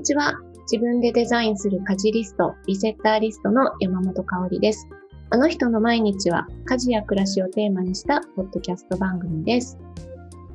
[0.00, 0.32] にちは。
[0.62, 4.88] 自分でデザインする家事リスト、リセッターリストの山本香里です。
[5.28, 9.76] あの人の毎日は家事や暮らしをテーマにしたポッドキャスト番組です。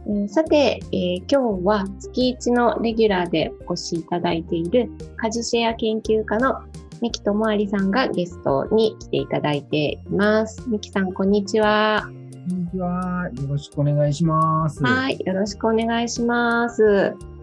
[0.07, 6.63] えーさて、えー今日は月1のレギュラーでお越しいただいている家事シェア研究家の
[6.99, 10.67] 三木智有さんがゲストに来ていただいています。
[10.67, 12.01] 三木さん、こんにちは。
[12.01, 12.09] こ
[12.55, 13.29] んにちは。
[13.31, 14.83] よろしくお願いします。
[14.83, 17.34] はい、よろしくお願いします。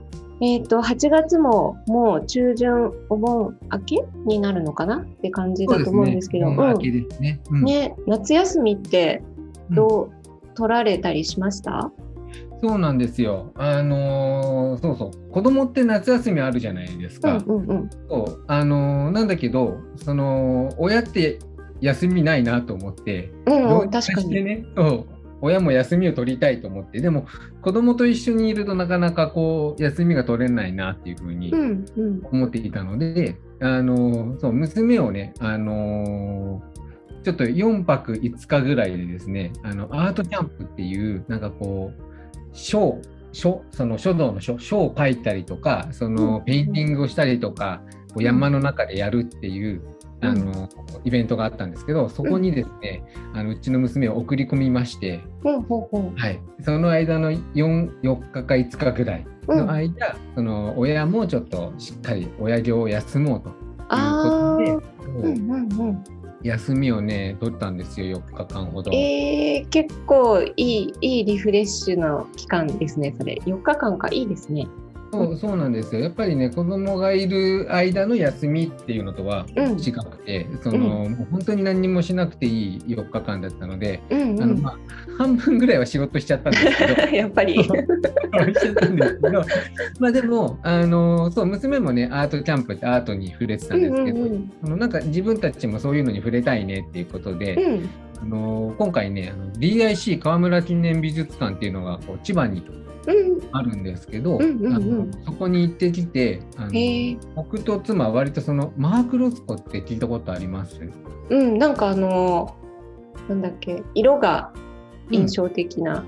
[0.43, 3.97] えっ、と、8月ももう中旬お盆明け
[4.27, 4.99] になるのかな？
[4.99, 6.75] って感じだと思うんですけど、ね。
[7.21, 7.41] ね。
[7.49, 9.23] ううんん、ね、夏休みって
[9.71, 11.93] どう、取られたりしました？
[12.61, 13.53] そうなんですよ。
[13.55, 15.31] あのーそうそう。
[15.33, 17.45] 子供って夏休みあるじゃないですうんか。
[17.47, 17.91] うんうん。
[18.09, 18.45] そう。
[18.49, 21.39] あのーなんだけど、その親って
[21.81, 24.43] 休みないなと思って、うんうん、確かに。
[24.45, 24.65] ね。
[24.77, 25.07] そう。
[25.43, 27.27] 親も休みを取りたいと思って、でも
[27.61, 31.53] 子供と一緒にいるとなかなかこう休みが取れないなっていうふうに。
[32.31, 36.63] 思っていたので、あのそう娘をね、あの
[37.23, 42.03] ちょっと4泊5日ぐらいでですね、あのアートキャンプっていう、なんかこう、
[42.53, 43.01] 書、
[43.33, 49.83] 書、その書道の書、書を書いたりとか、そのペインティングをしたりとか、こう山の中でやるっていう、
[50.23, 50.69] うんあの
[51.05, 53.03] イベントがあったんですけど、そこにですね、
[53.35, 63.55] あのうちの娘を送り込みまして、はい、その間の 4, 4日か5日ぐらいの間、その親もちょっとしっかり親業を休もうという
[63.89, 66.05] あことで、うんうんうん。
[66.43, 68.93] 休みをね取ったんですよ4日間ほど。
[68.93, 73.41] えー、結構いい、いいリフレッシュの期間ですね、それ。
[73.45, 74.67] 4日間か、いいですね。
[75.13, 79.79] そうそうなんですよやっぱりね子供がいる間の休みっていうのとはうん。
[79.79, 84.43] 違くて、そのもう本当に何にもしなくていい4日間だったので、うんうん。
[84.43, 84.79] あのまあ、
[85.19, 87.03] 半分ぐらいは仕事しちゃったんですけど。
[87.17, 87.63] やっぱり。
[87.63, 89.45] しちゃったんですけど、
[89.99, 97.89] まあでも、あのそう娘もね、アートキャンプってアートに触れてたんですけど、うんうんあのなんか自分たちもそういうのに触れたいねっていうことで、うん。
[98.23, 102.83] あの今回ね、あの DIC 河村記念美術館っていうのがこう千葉にうん。
[103.53, 104.75] あるんですけど、うんうんうん。
[104.75, 107.19] あのそこに行ってきて、あの。
[107.35, 110.81] 僕と妻は割とそのマーク・ロスコって聞いたことあります？
[111.31, 114.53] うん、なんかあのーなんだっけ、色が
[115.11, 116.05] 印象的な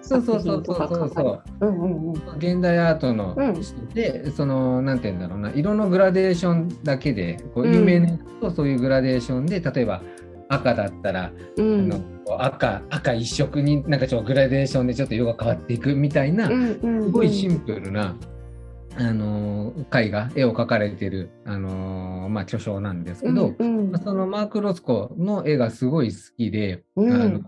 [0.00, 1.12] そうそうそうそうそう。
[1.14, 1.66] そう。
[1.66, 2.36] うんうんうん。
[2.36, 3.54] 現代アートのうん。
[3.54, 7.74] 人で、そのなんて言うんだろうな色のグラデーションだけでこううん。
[7.74, 10.02] 有名なとそういうグラデーションで、例えば
[10.48, 11.92] 赤だったら、うん。
[11.92, 17.04] あの赤赤一色になんかちょっとグラデーションでちょっと色が変わっていくみたいな、うんうんうん。
[17.04, 18.16] すごいシンプルな、
[18.96, 27.12] あの絵画絵を描かれてる、あのまあ、巨匠なんですけど、うんまあそのマーク・ロスコの絵がすごい好きで、うん。
[27.12, 27.40] あの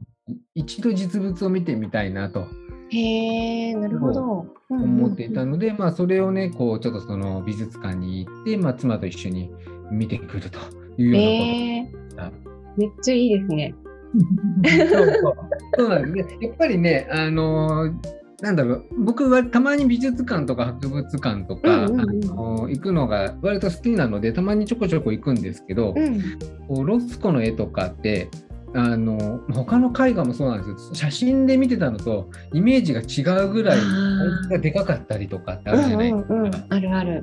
[0.55, 2.49] 一度実物を見てみたいなと
[2.91, 4.47] へえ、なるほど。
[4.71, 5.53] 思っていたの。
[5.53, 9.51] ので、まあ、それをね、こう、ちょっとその美術館に行って、まあ、妻と一緒に
[9.91, 10.59] 見てくると
[10.97, 12.46] いうようなことが
[12.77, 13.75] めっちゃいいですね。
[14.91, 15.37] そうそう
[15.79, 16.49] そうなんですね。
[16.49, 17.95] やっぱりね、あのー
[18.43, 26.21] なんだろう、僕はたまに美術館とか博物館とか、うんうんうんあのー行くのが割と好きなので、たまにちょこちょこ行くんですけど、うん。
[26.69, 28.29] こうロスコの絵とかって、
[28.75, 33.79] あの他の絵画もそうなんですよ写真で見てたのとイメージが違うぐらい
[34.51, 36.35] がでかかったりとかってあうるじゃないですか。
[36.35, 36.67] んうんうん。
[36.69, 37.21] あるある。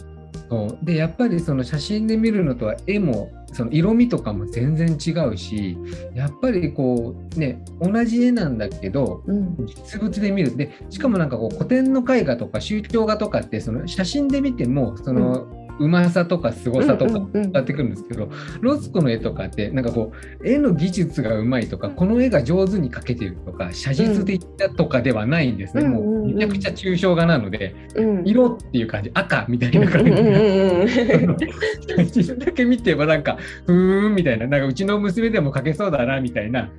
[0.50, 0.78] そう。
[0.86, 5.78] でやっぱりその写真で見るのとは絵もその色味とかも全然違うし
[6.16, 9.56] やっぱりこうね同じ絵なんだけどうん。
[9.66, 10.56] 実物で見る。
[10.56, 17.42] でしかもなんかこう古典の絵画とか宗教画とかってその写真で見てもそのうまさとか凄さとかうんうんうん。
[17.44, 18.30] 伝わってくるんですけど、
[18.62, 26.04] ロスコの絵とかってなんかこう絵の技術がうまいとかこの絵が上手に描けてるとか写実的だとかではないんですね、うんうんうん。
[26.06, 28.24] うんもうめちゃくちゃ抽象画なのでうん。
[28.26, 31.30] 色っていう感じ赤みたいうんうなん感じうん。
[31.30, 32.08] うん。
[32.08, 36.70] 写真だけ見てもなんかうーんみたいななんかうちの娘でも描けそうだなみたいな。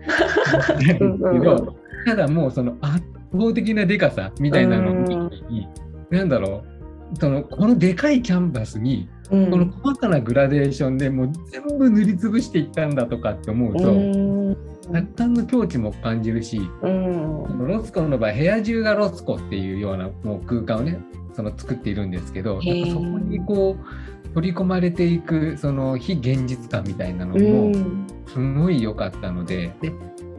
[0.85, 1.43] けうんうんうん。
[1.45, 1.77] ど
[2.07, 3.03] ただもうその圧
[3.33, 5.69] 倒的なでかさみたいなのを見た時に
[6.11, 6.74] なんだろう
[7.19, 9.51] そのこのでかいキャンバスにうん。
[9.51, 14.49] この細かなグラデーションでもう全部塗りつぶしていったんだとかって思うと、うん。
[14.89, 17.67] 若干の境地も感じるし、うん。
[17.67, 21.01] ロスコの場合部屋中がロスコっていうようなもう空間をね
[21.35, 29.93] その作っているんですけどそこにこう取り込まれていくその非現実感みたいなのうもんすごい良かったのでで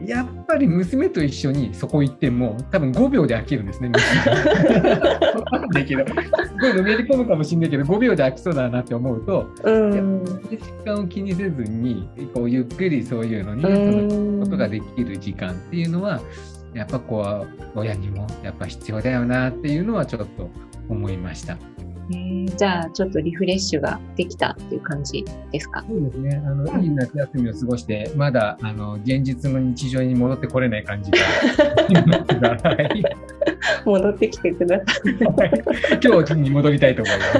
[0.04, 3.88] やっぱり娘と一緒にそこ行っても多分5秒で飽きるんですね。
[3.88, 6.14] 娘わかんないけどす
[6.60, 16.20] ごいのめり込むかもしれないけど5秒で飽きそうだなって思うとうんで時間を気にせずにこうゆっくりそういうのにうね、そのんことができる時間っていうのは
[16.74, 20.50] やっぱこう親にもやっぱ必要だよなっていうのはちょっと
[20.90, 21.56] 思いました。
[22.10, 25.84] えー、じゃあちょっとリフレッシュができたっていう感じですか？
[25.88, 26.42] そうですね。
[26.44, 31.18] あの、うん、いい夏休みを過ごして、まだあの現実の日常に戻ってこれない感じが。
[33.90, 35.98] はい、戻ってきてください。
[36.04, 37.36] 今日に戻りたいと思います。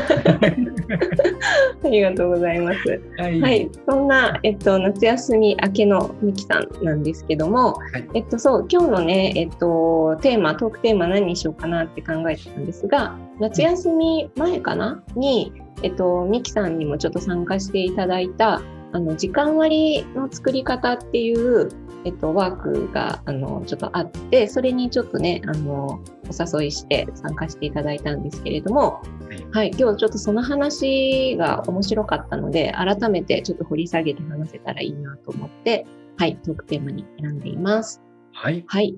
[1.85, 3.01] ありがとうございます。
[3.19, 15.03] はい、はい、そんなえっと夏休み明けのみきさんなんですけども、はい、えっとそう今日のねえっとテーマトークテーマ何にしようかなって考えてたんですが、夏休み前かな？
[15.15, 15.53] に、
[15.83, 18.63] えっと、ミキさんにもちょっと参加していただいた、
[18.93, 21.69] あの、時間割の作り方っていう、
[22.07, 26.01] えっと、ワークが、あの、ちょっとあって、それにちょっとね、あの、
[26.31, 29.03] お誘いして参加していただいたんですけれども、
[29.51, 35.85] はい、今日ちょっとその話が面白かったので、改めてちょっと掘り下げて話せたらいいなと思って、
[36.17, 38.01] はい、トークテーマに選んでいます。
[38.33, 38.65] はい。
[38.69, 38.97] はい。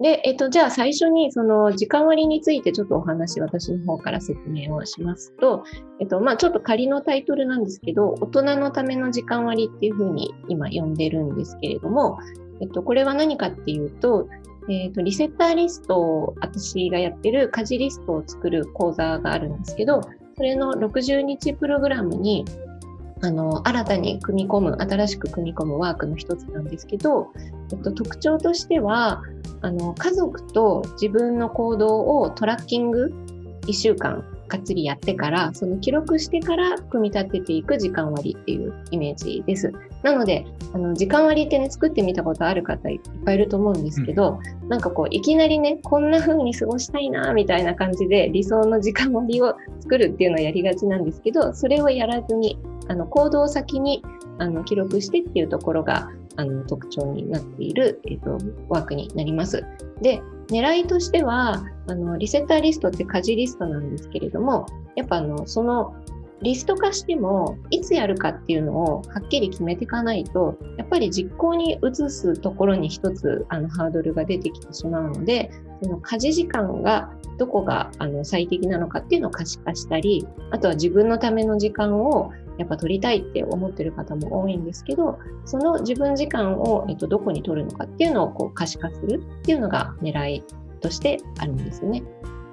[0.00, 5.64] で、えっと、じゃあ最初にその時間割についてちょっとお話、私の方から説明をしますと、
[6.00, 12.18] えっと、まあちょっと仮のタイトルなんですけど、大人のための時間割っていうふうに今呼んでるんですけれども、
[12.60, 14.28] えっと、これは何かっていうと、
[14.68, 20.02] えっと、リセッターリストを私がやってる家事リストを作る講座があるんですけど、
[20.36, 22.44] それの60日プログラムに
[23.22, 27.28] あの新たに組み込む新しく組み込むワークの一つなんですけど、
[27.72, 29.22] えっと、特徴としては
[29.60, 33.12] あの家族と自分の行動をトラッキング
[33.66, 39.72] 1週間がっつりやってからその記録してから組み立てていく時間割っていうイメージです。
[40.02, 52.58] なのであの時間割ってね作ってみたことある方いっぱいいると思うんですけど、うん、なんかこういきなりねこんな風に過ごしたいなみたいな感じで理想の時間割を作るっていうのをやりがちなんですけどそれをやらずに
[52.88, 54.02] あの行動先に
[54.38, 58.38] あの記録してっていうところがあの特徴になっている、えーと、
[58.68, 59.64] ワークになります。
[60.00, 64.66] で狙いとしてはあのリセッターリストって家事リストなんですけれども
[64.96, 65.94] やっぱあのその
[66.42, 75.50] リスト化してもいつやるかっていうのをはっきり決めていかないとやっぱり実行に移すところに一つあのハードルが出てきてしまうので
[75.82, 90.44] その家事時間がどこがあの最適なのかっていうのを可視化したりあとは自分のための時間をやっぱ取りたいって思ってる方も多いんですけど、その自分時間を、えっと、どこに取るのかっていうのをこう可視化するっていうのが狙い
[90.82, 92.02] としてあるんですね。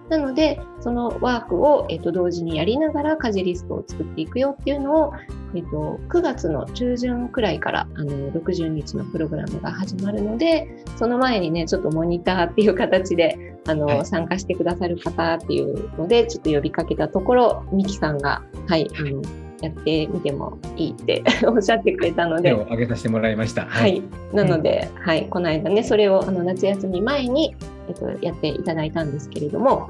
[0.10, 5.14] なので、そのワークを、えっと、同時にやりながら家事リストを作っていくよっていうのを、
[5.54, 19.22] えっと、9月の中旬くらいからあの60日のプログラムが始まるので、その前にね、ちょっとモニターっていう形であの、はい、参加してくださる方っていうので、ちょっと呼びかけたところ、ミキさんが、はい、あの
[19.62, 22.50] やってみてもいいって おっしゃってくれたので。
[22.50, 23.66] 手を挙げさせてもらいました。
[23.66, 24.02] はい。
[24.34, 27.56] なので、うん、はい、この間ね、それをあの夏休み前に、
[27.88, 29.90] えっと、やっていただいたんですけれども、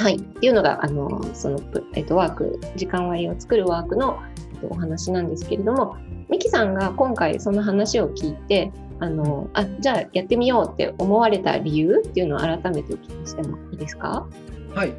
[0.00, 1.60] はい、っていうのが、あの、その、
[1.94, 4.18] えっと、ワーク、時間割を作るワークの、
[4.54, 5.96] えっと、お話なんですけれども、
[6.30, 14.26] ミキさんが今回その話を聞いて、あの、あ、じゃあやってみようって思われた理由っていうのを改めてお聞きしてもいいですか？
[14.74, 14.92] はい。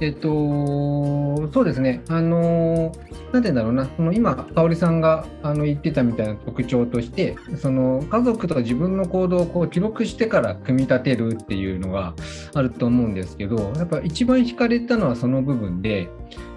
[0.00, 0.28] えっと、
[1.52, 2.02] そうですね。
[2.08, 2.92] あの、
[3.32, 12.14] なんて言うんだろうな、その今、香織さんがあの言ってたみたいな特徴として、その家族とか自分の行動をこう記録してから組み立てるっていうのが
[12.54, 16.08] あると思うんですけど、やっぱ一番惹かれたのはその部分で、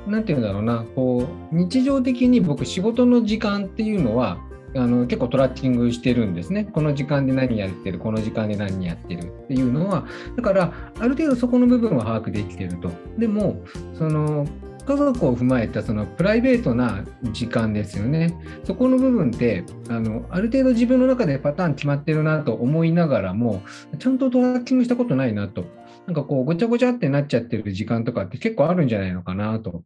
[0.08, 4.38] なんて言うんだろうな、こう、日常的に僕、仕事の時間っていうのは、
[4.78, 6.66] あの結構トラッキングしてるんですね。
[6.66, 10.06] この時間で何やってる、この時間で何やってるっていうのは、
[10.36, 12.92] だからある程度そこの部分は把握できてると。
[13.18, 13.62] でも、
[13.98, 14.48] その
[14.88, 17.04] 家族を踏まえたそのプライベートな
[17.34, 18.34] 時間ですよね。
[18.64, 23.62] そこの部分ってあのある程度自分の中でパターン決まってるなと思いながらも
[24.00, 25.66] ちゃんとトラッキングしたことないなと。
[26.06, 29.84] なんかこうごちゃごちゃってなっちゃってる時間とかって結構あるんじゃないのかなと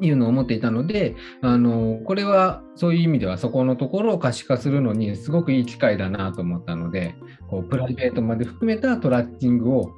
[0.00, 7.14] いうのを思っていたので、あのこれはそういう意味ではそこのところを可視化するのにすごくいい機会だなと思ったので、
[7.48, 9.92] こうプライベートまで含めたトラッキングを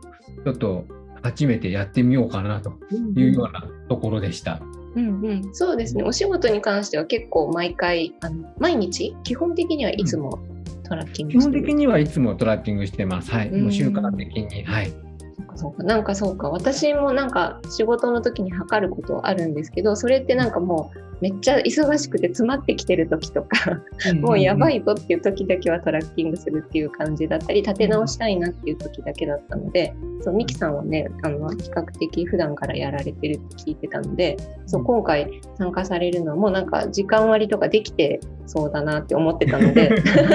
[0.44, 0.84] ちょっと
[1.22, 2.72] 初めてやってみようかなと
[3.16, 4.60] いうようなところでした。
[4.96, 10.40] うんうん、そうですね、お仕事に関しては結構毎回、あの毎日、基本的にはいつも
[10.82, 13.30] トラッキング、うん、基本的にはいつもトラッキングしてます。
[13.30, 14.64] はい、もう習慣的に。
[14.64, 15.09] はい
[15.56, 16.50] そうかなんかそうか。
[16.50, 23.80] 私もなんか仕事の時に測ることあるんですけどそれってなんかもうめっちゃ忙しくて詰まってきてる時とか
[24.20, 34.36] もうやばいぞっていう時だけはトラッキングするっていう感じだったり立て直したいなっていう時だけだったのでそうミキさんはねあの比較的普段からやられてるって聞いてたので
[34.66, 39.90] そう今回参加されるのもなんか時間割とかできてそうだなって思ってたので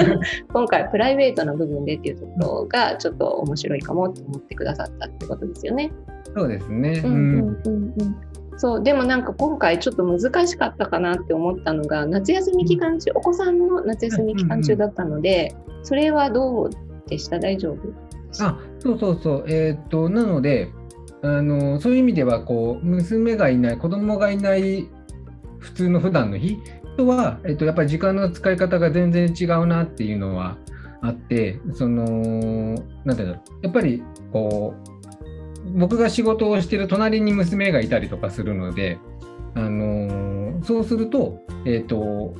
[0.52, 5.92] 今回プライベートな部分でっていうところがちょっと面白いかもって思ってくださったってことですよね。
[6.34, 7.02] そうですね。
[7.04, 16.70] うんうんうんうんそうでもなんか今回ちょっと難しかったかなって思ったのが夏休み期間中、お子さんの夏休み期間中だったので、それはどう
[17.08, 17.38] でした？
[17.38, 17.78] 大丈夫？
[18.40, 19.44] あそうそうそう。
[19.46, 20.70] えっ、となので
[21.22, 24.88] あのそういう意味ではこう娘がいない子供がいない
[25.58, 26.58] 普通の普段の日
[26.96, 30.56] とは、えっと、やっぱり時間の使い方が全然違うなっていうのは
[31.02, 32.04] あってその
[33.04, 34.95] なんていうのやっぱりこう
[35.74, 38.98] 僕が仕事をしてる隣に娘がいたりとかするので、
[39.54, 42.34] あのそうすると,、えっと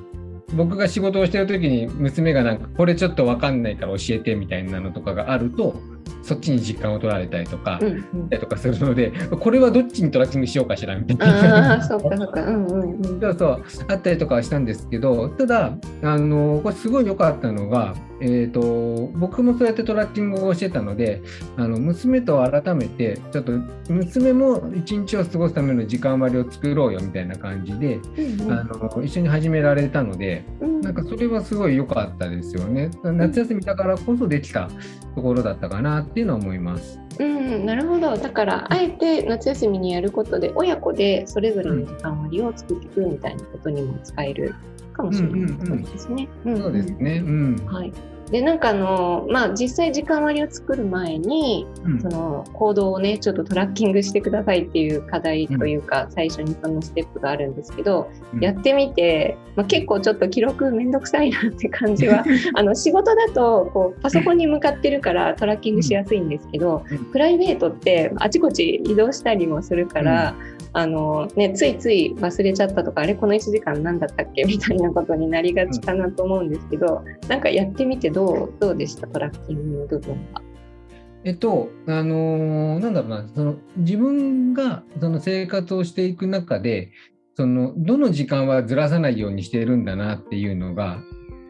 [0.55, 5.75] 僕が仕事をしてる時に娘がなんかこれちょっと分かんないから教えてみたいなのとかがあると
[6.23, 11.83] そっちに時間を取られたりとか、うんうんとかするので これはどっちにトラッキングしようかしらみたいな。
[11.83, 12.43] そうかそうか。
[12.43, 13.21] うんうんうん。
[13.21, 21.23] そうそうあったりとかはしたんですけどただあのこれすごい良かったのが、えー、と僕もそうやってトラッキングをしてたので
[21.57, 23.53] あの娘と改めてちょっと
[23.89, 30.77] 娘も一日を過ごすための時間割を作ろうよみたいな感じで、うんあの一緒に始められたのでうん。
[30.87, 32.91] なんかそれはすごい良かったですよね。
[33.03, 34.69] 夏休みだからこそできた
[35.17, 37.01] ところだったかなっていうのは思います。
[37.19, 38.17] うん、なるほど。
[38.17, 44.55] だから、あえて夏休みにやることで、親子でそれぞれの時間割を作っていくみたいなことにも使える
[44.97, 46.29] かもしれないそうですね。
[46.45, 47.93] んそうですね、うんはい。
[48.31, 52.01] で、なんかあの、まあ、実際時間割を作る前に、うん。
[52.01, 58.41] その行動をね、ちょっとトラッキングしてくださいっていう課題というか、最初にそのステップがあるんですけど、うん。
[58.41, 66.99] やってみて、まあ、結構ちょっと記録めんどくさいなって感じは あの仕事だとこうパソコンに向かってるからトラッキングしやすいんですけど、うん。
[67.13, 70.35] プライベートってあちこち移動したりもするから、
[70.73, 74.45] あのね、ついつい忘れちゃったとかあれこの1時間何だったっけ？
[74.45, 79.07] みたいなことになりがちかなと思うんですけど、なんかやってみてどうどうでした？
[79.07, 80.41] トラッキングの部分は。
[81.25, 86.93] えっと、あのーなんだろうな、その自分がその生活をしていく中で、
[87.35, 91.01] そのどの時間はずらさないようにしているんだなっていうのが、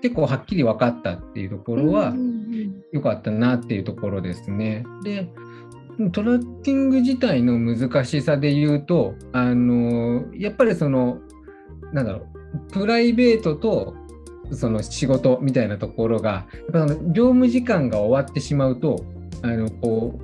[0.03, 2.15] 結構はっきり分かったっていうところは
[2.93, 4.85] 良かったなっていうところですね。
[5.05, 5.29] で、
[6.13, 11.19] トラッキング自体の難しさで言うと、あのーやっぱりその、
[11.93, 12.27] なんだろ
[12.71, 13.95] う、プライベートと
[14.53, 19.05] その仕事みたいなところが、やっぱその業務時間が終わってしまうと、
[19.43, 20.19] あのこ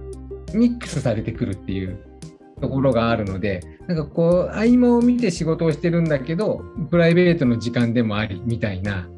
[0.52, 1.98] うミックスされてくるっていう
[2.60, 9.08] ところがあるので、なんかこう合間を見て仕事をしてるんだけど、プライベートの時間でもありみたいな、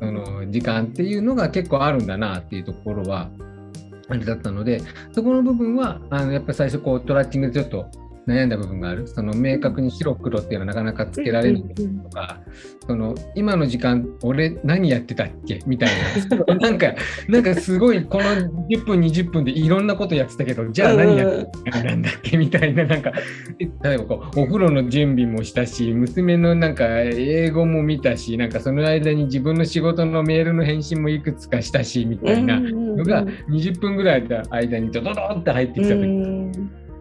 [0.00, 3.30] その時間っていうのが結構あるんだなっていうところは、
[4.10, 4.80] あれだったので、
[5.12, 7.86] そこの部分は、あのやっぱり最初こうトラッキングでちょっと
[8.28, 9.08] 悩んだ部分がある。
[9.08, 12.40] その明確に白黒っていうのはなかなかつけられないとか、
[12.86, 15.60] その今の時間俺何やってたっけ？
[15.66, 15.88] みたい
[16.46, 16.54] な。
[16.56, 16.94] なんか
[17.28, 18.24] なんかすごいこの
[18.68, 22.36] 10分20分でいろんなことやってたけどじゃあ何やってたんだっけ？
[22.36, 22.84] みたいな。
[22.84, 23.12] なんか
[23.82, 36.52] 例えばこうお風呂の準備もしたし娘のなんか英語も見たしなんかその間に自分の仕事のメールの返信もいくつかしたしみたいなのが20分ぐらいの間にドドドンって入ってきた時、うん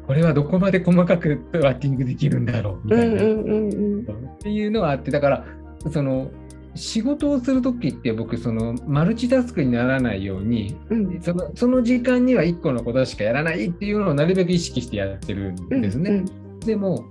[0.07, 3.23] これはどこまで細かくトラッキングできるんだろうみたいな。
[3.23, 5.45] うんうんうんうんっていうのがあってだから
[5.91, 6.31] その
[6.75, 16.23] 仕事をする時って僕そのマルチタスクにならないようにうんそのその時間には1個のことしかやらないっていうのをなるべく意識してやってるんですね。
[16.65, 17.05] でも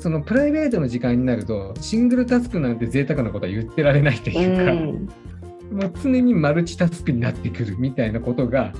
[0.00, 5.08] そのプライベートの時間になるとシングルタスクなんて贅沢なことは言ってられないとういうか、ん
[5.72, 8.72] もう常にマルチタスクになってくるみたいなことが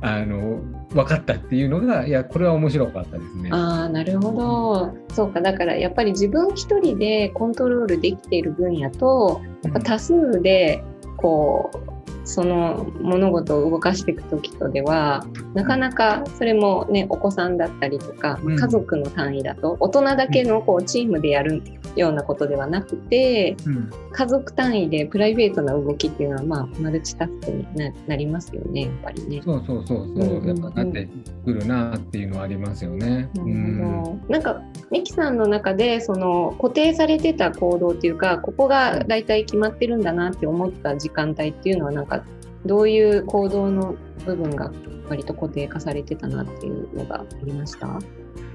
[0.00, 0.60] あの
[0.92, 3.50] 分かったっていうのがいやこれは面白かったですね。
[3.52, 5.14] ああなるほど。
[5.14, 5.40] そうか。
[5.40, 10.82] だからやっぱり自分一人でコントロールできている分野とやっぱ多数で
[11.16, 15.24] こうその物事を動かしていく時とでは
[15.54, 18.56] なかなかそれもねお子さんだったりとかうん。
[18.56, 21.62] 家族の単位だと大人だけのこうチームでやる
[21.96, 23.90] ようなことではなくてうん。
[24.12, 29.40] 家族単位でプライベートな動きっていうのはまあマルチタスクにななりますよねやっぱりね。
[29.44, 31.08] そうそうそうそう、やっぱなって
[31.44, 33.30] くるなっていうのはありますよね。
[33.34, 34.18] なるほど。
[34.28, 42.19] なんかミキさんの中でその固定されてた行動っていうかここが大体決まってるんだなって思った時間帯っていうのはなんか
[42.66, 43.94] どういう行動の
[44.26, 44.70] 部分が
[45.08, 47.98] 割と固定化されてたなっていうのがありました？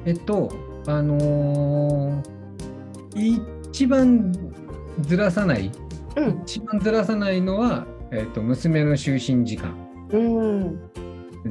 [0.05, 0.51] えっと、
[0.87, 2.35] あのー
[3.71, 4.31] 一番
[5.01, 5.71] ずらさない、
[6.15, 6.41] うん。
[6.43, 9.73] 一番ずらさないのは、えっと、娘の就寝時間。
[10.11, 10.79] うん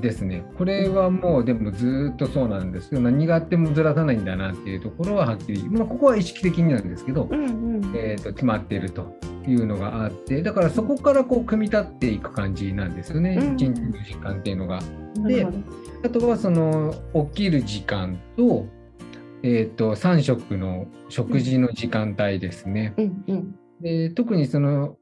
[0.01, 0.45] ですね。
[0.59, 7.47] これはもうでもずーっとそうなんですけど、何があってもずらさないんだなっていうところははっきり、まあ、ここは意識的になんですけど、うんう
[7.79, 9.15] んえっと決まっていると
[9.47, 14.81] いうのがあって、だからそこからこう組み立っていく感じなんですよね、うん一日の時間っていうのが。
[15.17, 15.59] なるほど
[16.05, 16.95] あとはその
[17.33, 18.67] 起きる時間と、
[19.43, 22.93] えーと、3食の食事の時間帯ですね。
[22.99, 24.99] うんうん、で特にその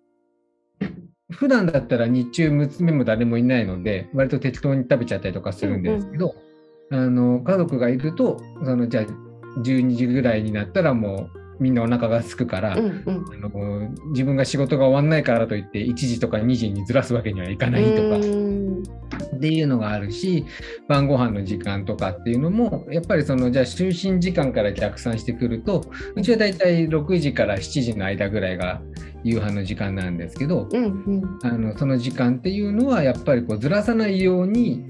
[1.33, 6.35] 普段だったら日中娘も誰もいないので割と適当に食べちゃったりとかするんですけど、
[6.91, 9.05] うんうん、あの家族がいるとそのじゃあ
[9.61, 18.19] 12時ぐらいになったらもうみんなお腹が空くから、うんうん、あの自分が仕事が終わんないからといって1時とか2時にずらすわけにはいかないとか
[19.37, 20.45] っていうのがあるし
[20.89, 25.85] 晩ご飯の時間とかっていうのもやっぱりそのじゃあ就寝時間から逆算してくると
[26.15, 28.81] うちはだいたい6時から7時の間ぐらいが
[29.25, 30.87] 夕飯の時間なんですけど、うんう
[31.27, 34.85] ん、あのその時間っていうのはやっぱりこうずらさないように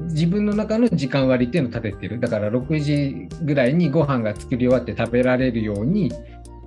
[0.00, 2.20] 自分の中の時間割っていうのを立ててる。
[2.20, 6.10] だから6時ぐらいにご飯が作り終わって食べられるように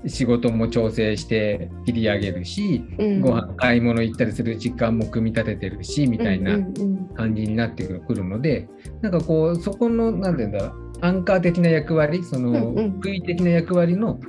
[0.08, 6.58] 仕事も調整して切り上げるし、うん、ご飯買い物行ったりする時間も組み立ててるしみたいな
[7.16, 8.68] 感じになってくるので、
[9.02, 14.20] なんかこうそこの何て言うんだろうアンカー的な役割その食い的な役割の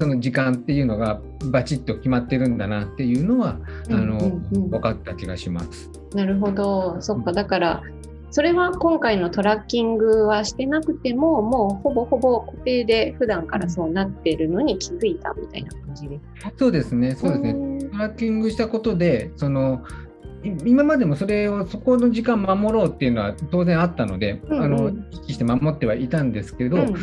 [0.00, 1.20] その時間っていうのが
[1.52, 4.18] バチッと決まってるんだなっていうのは、あの
[4.50, 5.90] 分かった気がします。
[6.14, 6.96] なるほど。
[7.00, 7.82] そっかだから
[8.36, 16.20] それは今回のトラッキングはしてなくても、もうほぼほぼ固定で普段からそうなってるのに気づいたみたいな感じで。
[16.36, 17.78] すかそうですね、そうですね。
[17.90, 19.82] トラッキングしたことで、その
[20.64, 26.94] 今までもそれをそこの時間守ろうっていうのは当然あったので、うんうん、あの意識して守ってはいたんですけど、うん、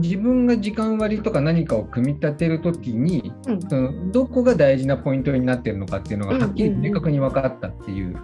[0.00, 8.16] 自分が時間割とか何かを組み立てる時に、うん、そのどこが大事なポイントになってるのかっていうのがはっきり明確に分かったっていう。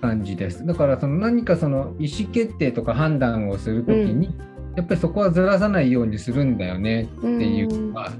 [0.00, 0.64] 感じです。
[0.66, 4.34] だからその何かその意思決定とか判断をするときに、うん、
[4.76, 8.12] やっぱりそこはずらさないようにするんだよねっていうのが、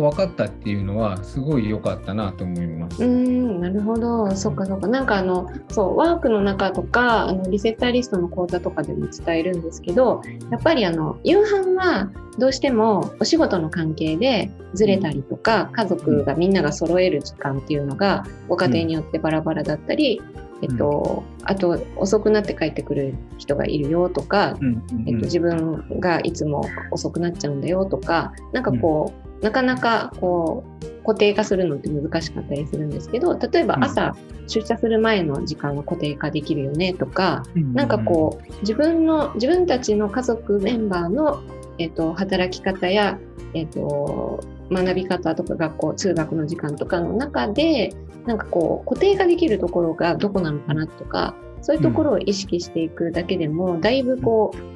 [0.00, 3.04] 分かったっていうのはすごい良かったなと思います。
[3.04, 4.30] うんなるほど。
[4.34, 4.86] そっかそっか。
[4.86, 20.22] なんかあのそうワークの中とかあのリセッターリストの講座とかでも伝えるんですけどやっぱりあの夕飯はどうしてもお仕事の関係でずれたりとか家族がみんなが揃える時間っていうのがご家庭によってバラバラだったり、
[20.62, 24.66] えっと、うん、あと遅くなって帰ってくる人がいるよとか、うん。
[24.66, 34.14] うん、えっと、自分がいつも遅くなっちゃうんだよとかなんかこう、うん、なかなかこう固定化するのって難しかったりするんですけど例えば朝、
[34.46, 41.42] 出社する前の時間は固定化できるよねとか、うん、なんかこう自分の自分たちの家族メンバーの、
[41.78, 43.18] えっと、働き方や、
[43.54, 47.94] えっと、学び方とか学校通学の時間とかの中で
[48.26, 54.72] なんかこう固定化できるところがどこなのかなとかそういうところを意識していくだけでも、だいぶこう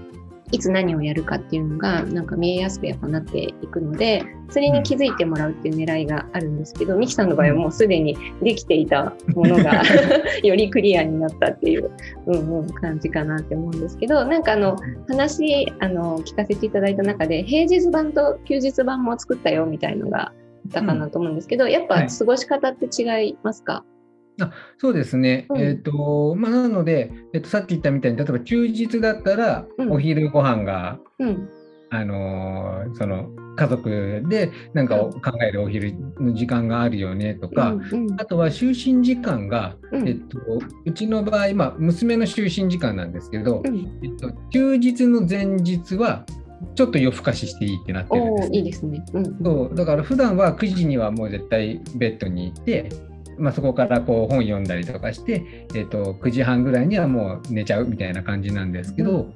[0.52, 9.82] いつ何をやるかっていうのがなんか見えやすくやっぱなっていくのでそれに気づいてもらうっていう狙いがあるんですけど、ミキさんの場合はもうすでにできていたものが
[10.44, 11.90] よりクリアになったっていう、
[12.26, 14.76] うんうん、感じかなって思うんですけどなんかあの
[15.08, 20.32] 話あの聞かせていただいた中で平日版と休日版も作ったよみたいのがあ
[20.68, 23.95] ったかなと思うんですけど、うん、やっぱ過ごし方って違いますか、はい
[24.40, 31.48] あそうですね、うん、えっ、ー、とまあ、なので、えーと、さっき言ったみたいに例えば休日だったらお昼ご飯が、うん、
[31.90, 40.38] あのー、その家族でなんか考えるお昼の時間があるよねとか、うんうん、あとは就寝時間が、えっと、
[40.84, 43.62] うちの場合、まあ、娘の就寝時間なんですけど、
[44.02, 46.26] えっと、休日の前日は
[46.74, 49.74] ちょっと夜更かししていいってなってるんです、いいですね、うん、そう。
[49.74, 52.90] だから普段は9時にはもう絶対ベッドに行って
[53.38, 59.26] まあ、そこからこう本読んだりとかして、えー、と9時半ぐらいにはもう寝ちゃうみたいな感じなんですけど、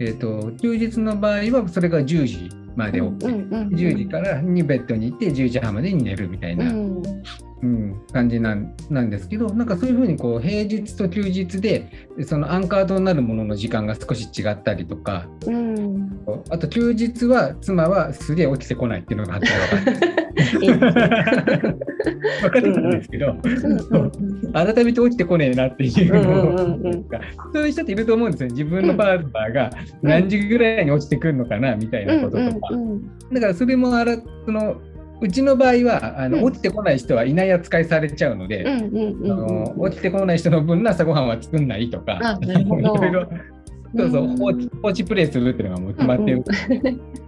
[0.00, 3.18] えー、と休日の場合はそれが10時まで OK、
[3.70, 6.72] 10時からにベッドに行って10時半までに寝るみたいな、
[8.12, 19.54] 感じなんなんですけどなんかそういうふうにこう平日と休日でそのアンカーとなるものの時間が少し違ったりとか、うん、あと休日は妻はすげえ起きてこないっていうのがあったら。
[20.34, 20.80] 分
[22.50, 23.36] かってたんですけど、
[24.52, 26.00] 改めて起きてこねえなっていうそ
[27.60, 28.50] ういう人っていると思うんですよ。
[28.50, 29.70] 自分のパートナーが
[30.02, 32.68] 何時ぐらいに落ちてくるのかなみたいなこととか、
[33.32, 34.76] だからそれもあらその
[35.20, 38.64] うちの場合はあの、うん、落ちてこない人はいない扱いされちゃうので、
[39.76, 43.28] 落ちてこない人の分の朝ごはんは作んないとか、 いろいろ。
[43.96, 46.42] そうそう放置放置プレイするっていうのがもう決まってる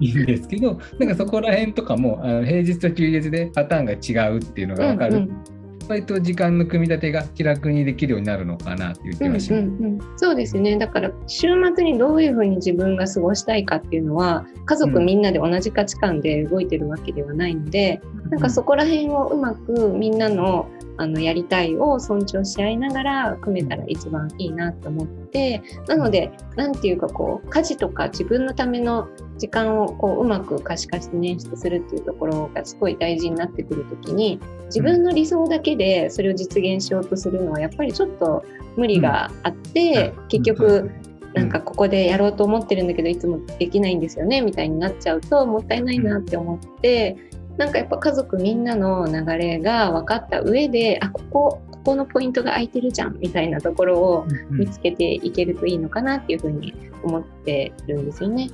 [0.01, 5.17] いいんですけど、なんかそこら辺とかもあの平日と休日でパターンが違うっていうのが分かる。
[5.17, 5.56] うんうん
[5.89, 10.77] 割と時間の組み立てが気楽にできるようになるのかなっていう気がします、うんうんうん、そうですね。
[10.77, 20.69] だから週末にどういうふうに自分が過ごしたいかっていうのは家族みんなで同じ価値観で動いてるわけではないので、うん、なんかそこら辺をうまくみんなの
[20.99, 38.45] あのやりたいを尊重し合いながら組めたら一番いいなと思ってなので何て言うかこう家事とか自分のための時間をこううまく可視化して捻出するっていうところがすごい大事になってくる時に自分の理想だけでそれを実現しようとするのはやっぱりちょっと
[38.77, 40.91] 無理があって、結局
[41.37, 47.17] なんかここでやろうと思ってるんだけどいつもできないんですよねみたいになっちゃうともったいないなって思って
[47.57, 58.51] なんかやっぱ家族みんなの流れが分かった上であここここのポイントが空いてるじゃんみたいなところを見つけていけるといいのかなっていうふうに思ってるんですよね。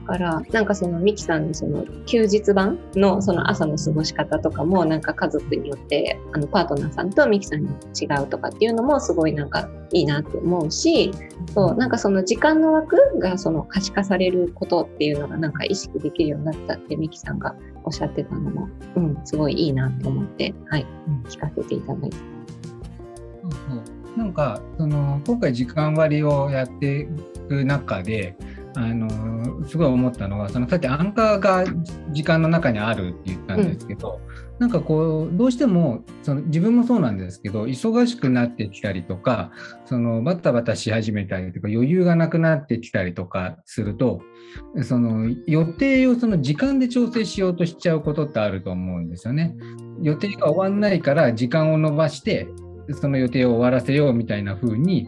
[0.00, 7.68] だから、なんかそのミキさんのその休日版のその朝の過ごし方とかもなんか家族によってあのパートナーさんとミキさんに
[8.00, 11.12] 違うとかっていうのもすごいなんかいいなって思うし、
[11.54, 22.16] そう、なんかその時間の枠がその可視化されることっていうのがなんか意識できるようになったってミキさんがおっしゃってたのも、うん、すごいいいなと思って、はい、うん聞かせていただいて。
[24.16, 28.36] なんかその今回時間割をやっていく中で
[28.74, 31.64] あのすごい思ったのはそのさっきアンカーが
[32.10, 39.52] 時間の中にあるって言ったんですけど、うん、なんかこうどうしてもその自分もそうなんですけど忙しくなってきたりとか
[39.84, 44.22] そのバタバタし始めたりとか余裕がなくなってきたりとかすると
[44.82, 49.54] その予定をその時間で調整しようとしちゃうことってあると思うんですよね。
[50.00, 52.48] 予定が終わんないから時間を延ばして
[53.00, 55.06] その予定を終わらせようみたいな風に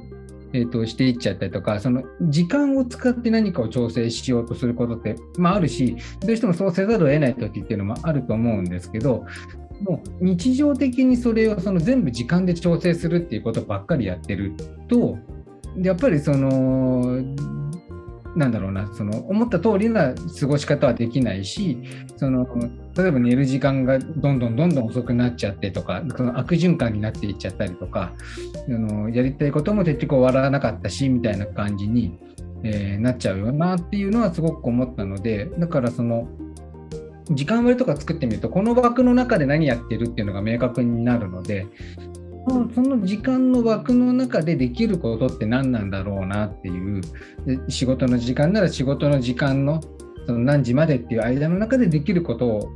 [0.54, 9.26] えーと、していっちゃったりとかその時間を使って何かを調整しようとすることって、まあ、あるしどうしてもそうせざるを得ない時っていうのもあると思うんですけど
[9.80, 14.52] もう日常的にそれをその全部時間で調整するっていうことばっかりやってる
[14.88, 15.18] と
[15.76, 17.20] やっぱりその
[18.36, 21.78] なんだろうなその思った通りな過ごし方はできないし
[22.16, 22.46] その
[22.96, 28.12] 例えば寝る時間がどんどんどんどん遅くなっちゃってとかその悪循環になっていっちゃったりとか
[28.68, 32.18] あのやりたいことも結局終わらなかったしみたいな感じに、
[32.64, 36.28] えー、なっちゃうよなっていうのはすごく思ったのでだからその
[37.30, 41.66] 時間割とか作ってみるとこの枠の中で何やってるっていうのが明確になるので
[42.46, 47.00] その時間の枠の中でできることって何なんだろうなっていう
[47.68, 49.80] 仕事の時間なら仕事の時間の
[50.26, 52.72] その何時までっていう間の中でできることを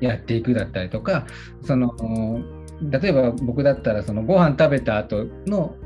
[0.00, 1.26] やっていくだったりとか
[1.64, 1.94] その
[2.82, 5.76] 例えば僕だったらそのご飯食べた後の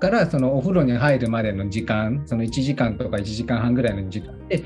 [0.00, 4.64] からそのお風呂に入るまでの時間その1時間とか1時間半ぐらいの時間で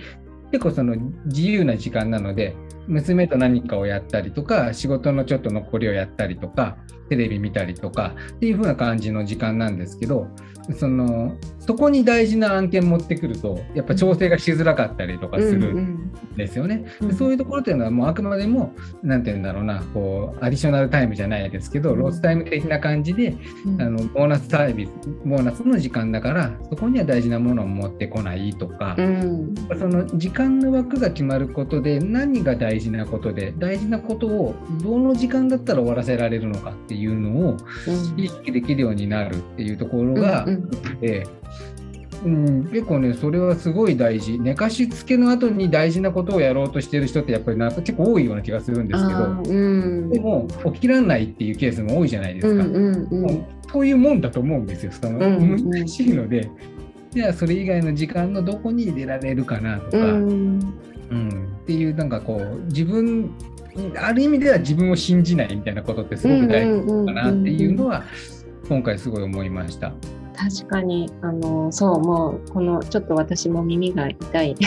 [0.50, 0.96] 結構その
[1.26, 2.56] 自由な時間なので
[2.88, 10.28] 娘と何かをやったりとか仕事のちょっと残りをやったりとかテレビ見たりとかっていう風な感じの時間なんですけど
[10.76, 16.84] そのそこに大事な案件持ってくるとやっぱ調整がしづらかったりとかするんですよね。
[17.00, 23.34] うんうん、そういうところっていうのはもうあくまでも何て言うんだろうなこうアディショナルタイムじゃないですけど、ロースタイム的な感じで、
[23.66, 24.90] うん、あのボーナスサービス
[25.24, 37.56] ボーナスの時間だからそこには大事なものを持ってこないとか、うん、その時間の枠が決まることで何が大事なことで大事なことをどの時間だったら終わらせられるのかっていうのを
[38.16, 41.26] 意識できるようになるっていうところが、うんで、
[42.24, 44.38] うん、結構ねそれはすごい大事。
[44.38, 56.50] 寝かしつけの後に大事なことをやろうとしてる人ってやっぱりなんか結構多いような気がするんですけど、うん、でも起きられないっていうケースも多いじゃないですか、うんうんうん、そういうもんだと思うんですよその、難しいので。
[57.10, 60.74] じゃあそれ以外の時間のどこに入れられるかなとか、うん、
[61.10, 63.30] うん、っていうなんかこう自分
[64.00, 68.04] ある意味では自分を信じないみたいなことってすごく大事かなっていうのは
[68.70, 69.92] 今回すごい思いました。
[70.34, 74.56] 確かにあのそうもうこのちょっと私も耳が痛い。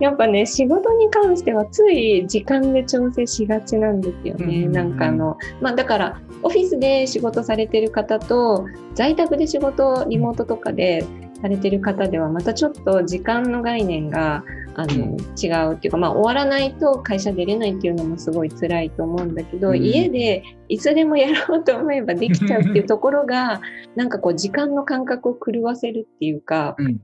[0.00, 11.04] やっぱね仕事に関してはつい時間で調整しがちなんですよね、うん、なんかあのまあだからオフィスで仕事されてる方と在宅で仕事リモートとかで
[11.42, 23.60] されてる方ではまたちょっと時間の概念があの、違うっていうか、まあ、終わらないと会社出れないっていうのもすごい辛いと思うんだけど、うん、家でいつでもやろうと思えばできちゃうっていうところが
[23.96, 27.00] なんかこう時間の感覚を狂わせるっていうか、うん、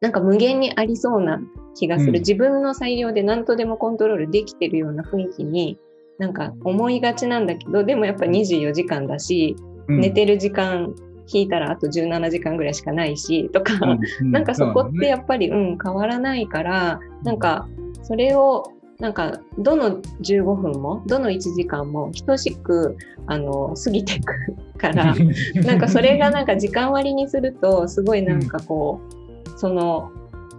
[0.00, 1.40] なんか無限にありそうな
[1.74, 5.78] 気がする、うん、自分の裁量で何とでもコントロールできてるような雰囲気に
[6.18, 9.56] なんか思いがちなんだけどでもやっぱ24時間だし、
[9.88, 10.94] 寝てる時間
[11.32, 13.74] 引いたらあと17時間ぐらいしかないしとか、
[14.20, 17.68] うん、 なんかそこってやっぱりう、ん、変わらないからなんか
[18.02, 24.34] それをなんかどの15分もどの1時間も等しくあの過ぎていく
[24.78, 25.14] から
[25.66, 29.00] なんかそれがなんか時間割にするとすごいなんかこ
[29.46, 30.10] うその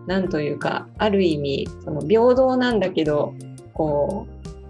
[0.07, 3.33] なんというかある意味その平等なんだけど
[3.73, 4.27] こ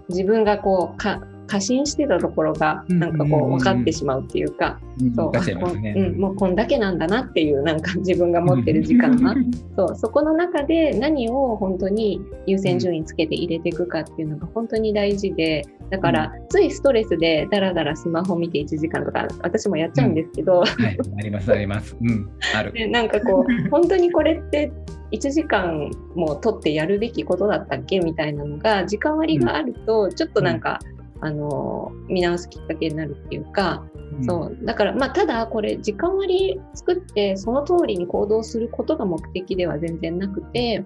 [0.08, 4.80] う自分がこうか過信してたところがなんかこう分かってしまうっていうか、
[5.14, 9.34] そううん、もうこんだけなんだなっていうなんか 自分が持ってる時間が。
[9.76, 22.72] そうそこの中で何を本当に優先順位つけて入れていくかっていうのが本当に大事でだからついストレスでだらだらスマホ見て1時間とか私もやっちゃうんですけど、うん、はい、ありますあります、うん、ある。
[22.72, 24.72] でなんかこう 本当にこれって
[25.12, 30.93] 1時間も取ってやるべきことだったっけみたいなのが時間割があるとちょっとなんか、うん
[31.24, 33.82] あの見直すきっかけになるっていうか、
[34.18, 34.58] うん、そう。
[34.62, 40.84] だからまあただこれ時間割作ってその通りに行動することが目的では全然なくて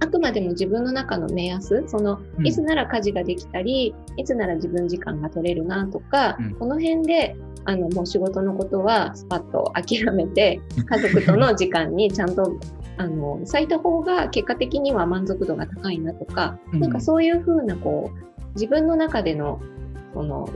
[0.00, 12.58] あくまでも自分の中の目安そのいつなら家事ができたり、うん、いつなら自分時間が取れるなとか、うん、この辺であのもう仕事のことはスパッと諦めて 家族との時間にちゃんと
[12.98, 19.60] あの咲いた方が結果的には満足度が高いなとか、うん、なんかそういうふうなこう自分の中での
[20.12, 20.48] その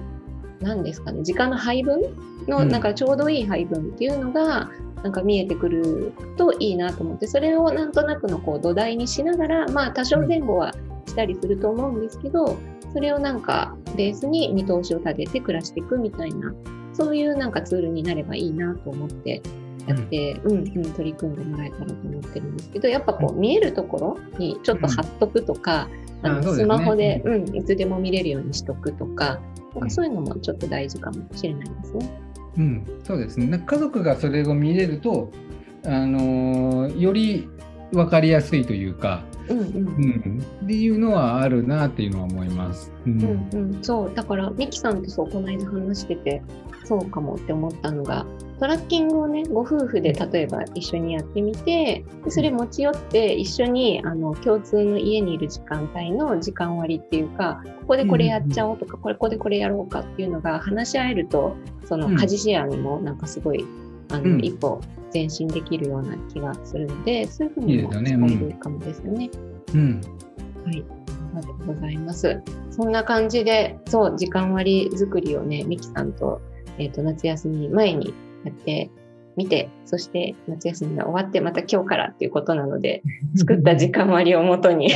[0.60, 2.00] 何ですかね時間の配分
[2.48, 4.70] のなんかちょうどいい配分っていうのが、
[5.02, 10.74] なんか見えてくるといいなと思ってそれをなんとなくのこう土台にしながらまあ多少前後は
[11.06, 12.58] したりすると思うんですけど
[12.92, 16.52] それをなんかベースに見通しを立てて暮らしていくみたいな
[16.92, 19.40] そういうなんかツールになればいいなと思って
[19.86, 25.88] やって、うん、うん、うん、取り組んでもらえたらと思ってるんですけどやっぱこう見えるところにちょっと貼っとくとか、
[26.22, 29.40] あのスマホで、うん、いつでも見れるようにしとくとか、
[29.74, 32.20] なんかそういうのもちょっと大事かもしれないですね。
[32.58, 33.62] うん、そうですね。
[33.64, 35.30] 家族がそれを見れると、
[35.84, 37.48] あのより
[37.92, 39.66] 分かりやすいというか、うんうん。
[39.66, 42.92] うん、っていうのはあるなっていうのは思います。
[43.06, 44.12] うん、うん、うん、そう。
[44.14, 46.42] だからミキさんとそうこの間話してて
[46.90, 48.26] そうかもって思ったのが
[48.58, 63.64] トラッキングをねご夫婦で例えば一緒にやってみてでそれ持ち寄って一緒にあの共通の家にいる時間帯の時間割っていうかここでこれやっちゃおうとか、これここでこれやろうかっていうのが話し合えるとその家事シェアにもなんかすごい、
[64.10, 64.80] あの、一歩
[65.12, 69.30] 前進できるような気がするのでそういうふうにも使えるかもですよね。
[69.74, 70.00] うん、
[70.64, 70.84] はい。
[71.36, 72.40] ありがとうございます。
[72.70, 76.40] そんな感じで、そう、時間割作りをね、ミキさんと
[76.80, 78.90] えーと、夏休み前にやって
[79.40, 83.02] みて、そして夏休みが終わって、また今日からっていうことなので、
[83.34, 84.90] 作った時間割をもとに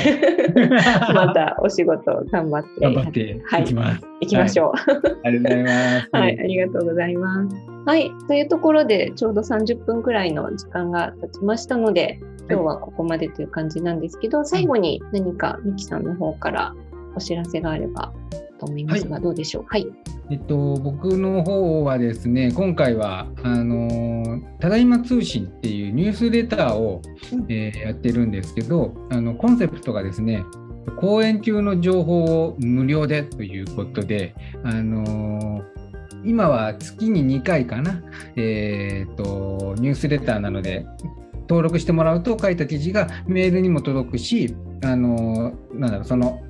[1.15, 3.21] またお仕事を頑張って、頑張って
[3.61, 4.07] いきます。
[4.21, 5.31] 行きましょう、はい。
[5.31, 6.09] ありがとうございます。
[6.13, 7.57] はい、ありがとうございます。
[7.87, 16.75] はい、というところで、ちょうど30分くらいの時間が経ちましたので、今日はここまでという感じなんですけど、最後に何かミキさんの方から
[17.17, 18.13] お知らせがあれば
[18.59, 19.65] と思いますが、はい、どうでしょう？
[19.69, 19.87] はい。
[20.31, 27.03] えっと、僕の方はですね、今回は、あの、ただいま通信っていうニュースレターを、
[27.49, 30.45] えー、やってるんですけど、あの、コンセプトがですね、
[30.99, 35.63] 公演中の情報を無料でということで、あの
[36.25, 38.03] 今は月に2回かな、
[38.37, 40.87] えーと、ニュースレターなので、
[41.49, 46.43] 登録してもらうと書いた記事がメールにも届くし、あのなんだろう、その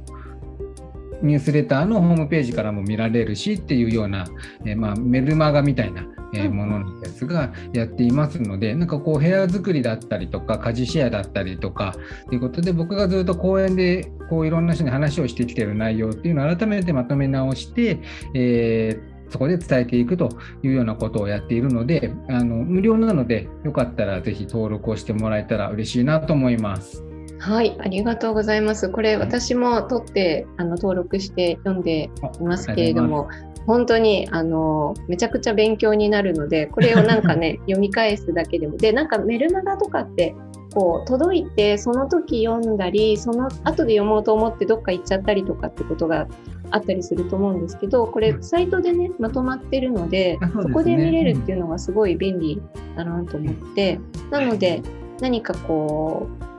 [1.25, 4.27] ニュースレターのホームページからも見られるしっていうような、
[4.65, 11.95] えー、まあ、メルマガみたいな、えもののやつがやっていますので、なんかこう部屋作りだったりとか家事シェアだったりとか
[12.29, 18.01] ということで僕がずっと講演でこういろんな人に話をしてきてる内容っていうのを改めてまとめ直して、
[18.35, 20.29] えーそこで伝えていくと
[20.63, 27.04] いうようなことをやっているので、あの無料なので、よかったらぜひ登録をしてもらえたら嬉しいなと思います。
[27.45, 28.89] はい、ありがとうございます。
[28.89, 32.05] これ、私も取ってあの登録して読んで
[32.41, 33.29] いますけれども、
[33.67, 40.35] 本当にあのめちゃくちゃ勉強になるので、これをなんかね 読み返すだけでも、でなんかメルマガとかって
[40.73, 46.27] こう届いてその時読んだり、その後で読もうと思ってどっか行っちゃったりとかってことが
[46.71, 52.63] あったりすると思うんですけど、これサイトでねまとまってるので、そこで見れるっていうのがすごい便利
[52.97, 54.81] だなと思って、なので
[55.21, 56.54] 何かこう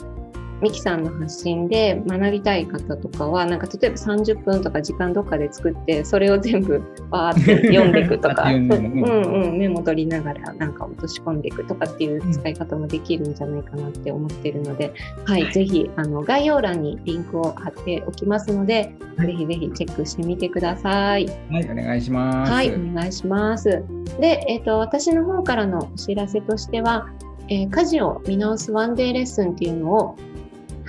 [0.61, 14.93] ミキさんの発信で学びたい方とかはなんか例えば30分とか時間どっかで作ってそれを全部バーって読んでいくとか うん、うん、メモ取りながらなんか落とし込んでいくとかっていう使い方もできるんじゃないかなって思ってるので、
[15.25, 21.25] はい、はい、ぜひあの概要欄にリンクを貼っておきますので、はい、ぜひぜひチェックしてみてください。
[21.51, 22.51] はい、お願いします。
[22.51, 23.83] はい、お願いします。
[24.19, 27.07] で、えっ、ー、と私の方からのお知らせとしては、
[27.49, 30.15] えー、家事を見直すワンデーレッスンっていうのを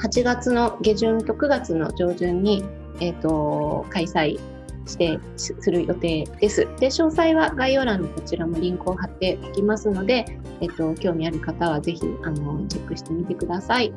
[0.03, 2.65] 8月の下旬と9月の上旬に、
[3.01, 4.39] えーと、開催
[4.87, 6.61] してする予定です。
[6.79, 10.25] で、詳細は概要欄にこちらもリンクを貼っておきますので、
[10.61, 13.93] えっ、ー、と、興味ある方はぜひ、あの、チェックしてみてください。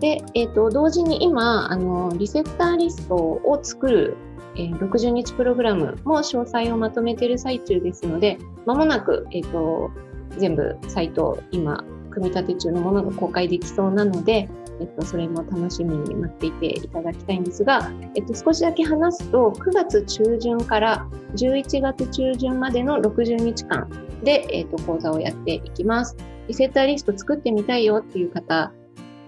[0.00, 4.16] で、えっ、ー、と、同時に今、あの、リセッターリストを作る、
[4.56, 9.90] えー、60日プログラムも詳細をまとめている最中ですので、まもなく、えっ、と、
[10.38, 14.48] 全部サイト、今、組み立て中のものが公開できそうなので、
[14.82, 23.88] えっと、それも楽しみに待っていていただきたいんですが、えっと、少しだけ話すと、9月中旬から11月中旬までの60日間
[24.24, 26.16] で、えっと、講座をやっていきます。
[26.48, 28.72] リセッターリスト作ってみたいよっていう方、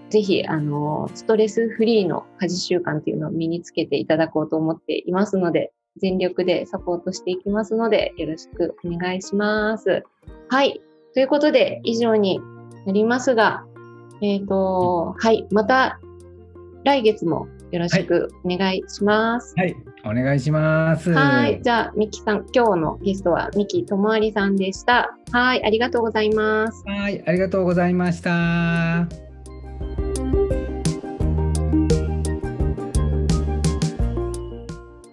[0.09, 10.03] ぜひ、あの、ストレスフリーの家事習慣っていうのを身につけていただこうと思っていますので、全力でサポートしていきますので、よろしくお願いします。
[10.49, 10.81] はい。
[11.13, 12.41] ということで、以上に
[12.85, 13.65] なりますが、
[14.25, 15.99] えっ、ー、と、はい、また
[16.83, 19.53] 来月もよろしくお願いします。
[19.55, 21.13] はい、はい、お願いします。
[21.13, 25.15] はい、じゃあ、ミキさん、今日のゲストはミキともありさんでした。
[25.31, 26.83] はい、ありがとうございます。
[26.87, 29.07] はい、ありがとうございました。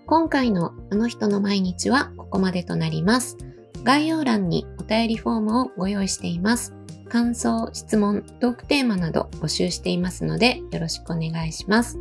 [0.07, 3.37] 今回のあの人の毎日はここまでとなります。
[3.85, 6.73] 概要欄にお便りフォームをご用意しています。
[7.13, 11.99] 感想、質問、トークテーマなど募集していますのでよろしくお願いします。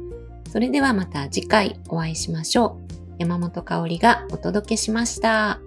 [0.50, 3.16] それではまた次回お会いしましょう。
[3.20, 5.60] 山本香里がお届けしました。